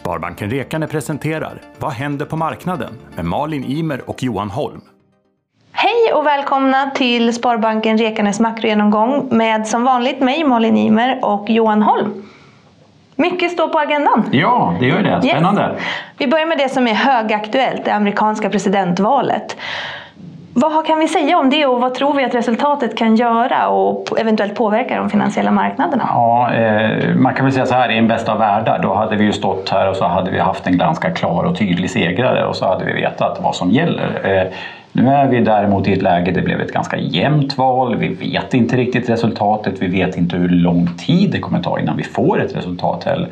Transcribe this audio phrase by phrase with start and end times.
[0.00, 2.98] Sparbanken Rekane presenterar Vad händer på marknaden?
[3.16, 4.80] med Malin Imer och Johan Holm.
[5.72, 11.82] Hej och välkomna till Sparbanken Rekanes makrogenomgång med som vanligt mig Malin Imer och Johan
[11.82, 12.22] Holm.
[13.16, 14.28] Mycket står på agendan.
[14.32, 15.22] Ja, det gör det.
[15.22, 15.70] Spännande.
[15.74, 15.82] Yes.
[16.18, 19.56] Vi börjar med det som är högaktuellt, det amerikanska presidentvalet.
[20.54, 24.20] Vad kan vi säga om det och vad tror vi att resultatet kan göra och
[24.20, 26.04] eventuellt påverka de finansiella marknaderna?
[26.06, 29.16] Ja, eh, man kan väl säga så här, i en bästa av världar då hade
[29.16, 32.46] vi ju stått här och så hade vi haft en ganska klar och tydlig segrare
[32.46, 34.20] och så hade vi vetat vad som gäller.
[34.24, 34.52] Eh,
[34.92, 37.96] nu är vi däremot i ett läge där det blev ett ganska jämnt val.
[37.96, 39.74] Vi vet inte riktigt resultatet.
[39.82, 43.28] Vi vet inte hur lång tid det kommer ta innan vi får ett resultat heller.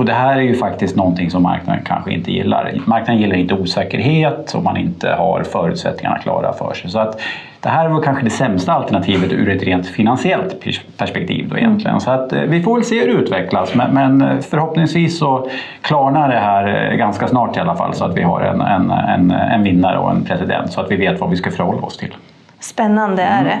[0.00, 2.74] Och det här är ju faktiskt någonting som marknaden kanske inte gillar.
[2.84, 6.90] Marknaden gillar inte osäkerhet om man inte har förutsättningarna klara för sig.
[6.90, 7.20] Så att
[7.60, 10.56] det här var kanske det sämsta alternativet ur ett rent finansiellt
[10.96, 12.00] perspektiv då egentligen.
[12.00, 15.48] Så att eh, vi får väl se hur det utvecklas men eh, förhoppningsvis så
[15.82, 18.90] klarnar det här eh, ganska snart i alla fall så att vi har en, en,
[18.90, 21.96] en, en vinnare och en president så att vi vet vad vi ska förhålla oss
[21.96, 22.14] till.
[22.60, 23.58] Spännande är det.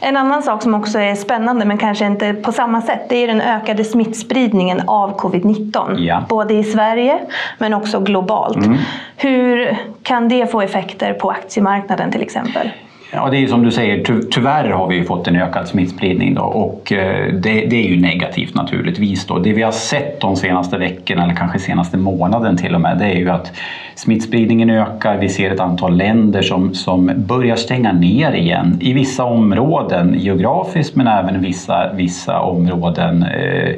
[0.00, 3.26] En annan sak som också är spännande men kanske inte på samma sätt det är
[3.26, 5.98] den ökade smittspridningen av covid-19.
[5.98, 6.24] Ja.
[6.28, 7.18] Både i Sverige
[7.58, 8.56] men också globalt.
[8.56, 8.78] Mm.
[9.16, 12.70] Hur kan det få effekter på aktiemarknaden till exempel?
[13.12, 16.42] Ja, det är som du säger, ty tyvärr har vi fått en ökad smittspridning då,
[16.42, 19.26] och eh, det, det, är ju negativt naturligtvis.
[19.26, 19.38] Då.
[19.38, 23.04] Det vi har sett de senaste veckorna, eller kanske senaste månaden till och med, det
[23.04, 23.52] är ju att
[23.94, 25.16] smittspridningen ökar.
[25.16, 30.96] Vi ser ett antal länder som, som börjar stänga ner igen i vissa områden geografiskt
[30.96, 33.74] men även vissa, vissa områden eh,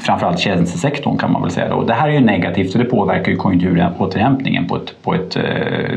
[0.00, 1.68] framförallt tjänstesektorn kan man väl säga.
[1.68, 1.82] Då.
[1.82, 5.42] Det här är ju negativt och det påverkar ju konjunkturåterhämtningen på ett, på ett, eh,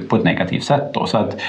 [0.09, 0.94] på ett negativt sätt.
[0.94, 1.06] Då.
[1.06, 1.42] Så att,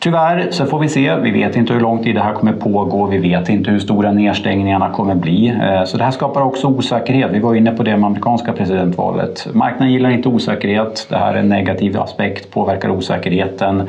[0.00, 1.16] Tyvärr så får vi se.
[1.16, 3.06] Vi vet inte hur lång tid det här kommer pågå.
[3.06, 5.48] Vi vet inte hur stora nedstängningarna kommer bli.
[5.48, 7.30] Eh, så det här skapar också osäkerhet.
[7.32, 9.48] Vi var inne på det med amerikanska presidentvalet.
[9.52, 11.06] Marknaden gillar inte osäkerhet.
[11.10, 13.88] Det här är en negativ aspekt, påverkar osäkerheten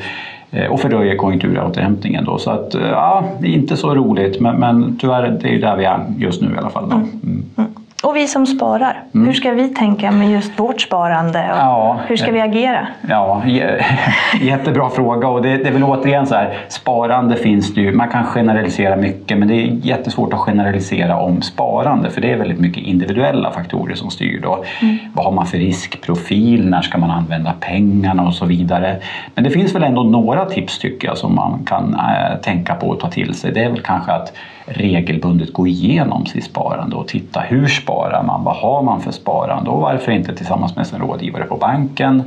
[0.52, 2.26] eh, och fördröjer konjunkturåterhämtningen.
[2.26, 2.38] Då.
[2.38, 5.78] Så att, eh, ja, det är inte så roligt men, men tyvärr det är där
[5.78, 6.90] vi är just nu i alla fall.
[6.90, 6.96] Då.
[6.96, 7.10] Mm.
[7.58, 7.71] Mm.
[8.12, 9.28] Och vi som sparar, mm.
[9.28, 11.40] hur ska vi tänka med just vårt sparande?
[11.40, 12.88] Och ja, hur ska vi agera?
[13.10, 13.42] Ja,
[14.42, 18.10] jättebra fråga och det, det är väl återigen så här, sparande finns det ju, man
[18.10, 22.60] kan generalisera mycket men det är jättesvårt att generalisera om sparande för det är väldigt
[22.60, 24.64] mycket individuella faktorer som styr då.
[24.82, 24.98] Mm.
[25.14, 28.98] Vad har man för riskprofil, när ska man använda pengarna och så vidare.
[29.36, 32.88] Men det finns väl ändå några tips tycker jag som man kan äh, tänka på
[32.88, 33.52] och ta till sig.
[33.52, 34.34] Det är väl kanske att
[34.66, 39.70] regelbundet gå igenom sitt sparande och titta hur sparar man, vad har man för sparande
[39.70, 42.24] och varför inte tillsammans med sin rådgivare på banken.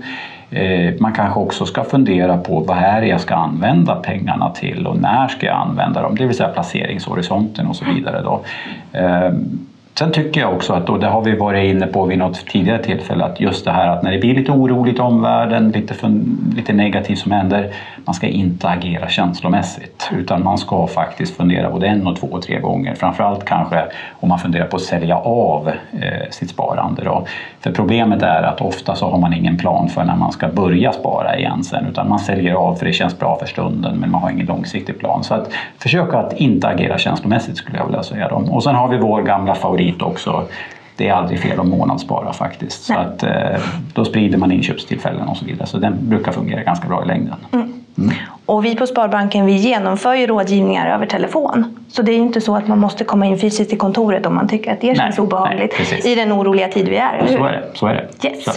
[0.50, 4.86] Eh, man kanske också ska fundera på vad är det jag ska använda pengarna till
[4.86, 8.22] och när ska jag använda dem, det vill säga placeringshorisonten och så vidare.
[8.22, 8.40] Då.
[8.98, 9.32] Eh,
[9.98, 12.82] Sen tycker jag också att, och det har vi varit inne på vid något tidigare
[12.82, 15.94] tillfälle, att just det här att när det blir lite oroligt i omvärlden, lite,
[16.56, 17.70] lite negativt som händer,
[18.04, 22.42] man ska inte agera känslomässigt utan man ska faktiskt fundera både en och två och
[22.42, 22.94] tre gånger.
[22.94, 23.84] Framförallt kanske
[24.20, 27.04] om man funderar på att sälja av eh, sitt sparande.
[27.04, 27.26] Då.
[27.60, 30.92] För problemet är att ofta så har man ingen plan för när man ska börja
[30.92, 34.22] spara igen sen utan man säljer av för det känns bra för stunden men man
[34.22, 35.24] har ingen långsiktig plan.
[35.24, 38.28] Så att försök att inte agera känslomässigt skulle jag vilja säga.
[38.28, 38.36] Då.
[38.36, 40.48] Och sen har vi vår gamla favorit också
[40.96, 42.84] det är aldrig fel att månadsspara faktiskt.
[42.84, 43.30] Så att, eh,
[43.94, 45.66] då sprider man inköpstillfällen och så vidare.
[45.66, 47.34] Så den brukar fungera ganska bra i längden.
[47.52, 47.72] Mm.
[47.98, 48.14] Mm.
[48.46, 51.76] Och vi på Sparbanken vi genomför ju rådgivningar över telefon.
[51.88, 54.48] Så det är inte så att man måste komma in fysiskt till kontoret om man
[54.48, 57.26] tycker att det känns nej, obehagligt nej, i den oroliga tid vi är.
[57.26, 57.64] Så är det.
[57.74, 58.28] Så är det.
[58.28, 58.44] Yes.
[58.44, 58.52] Så.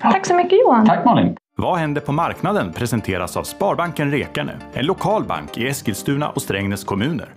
[0.00, 0.86] Tack så mycket Johan.
[0.86, 1.36] Tack Malin.
[1.56, 6.84] Vad händer på marknaden presenteras av Sparbanken Rekane, en lokal bank i Eskilstuna och Strängnäs
[6.84, 7.34] kommuner.